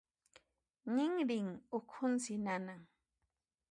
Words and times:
Ninrin 0.93 1.47
ukhunsi 1.77 2.33
nanan. 2.45 2.81